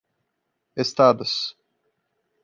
[0.83, 1.33] Estados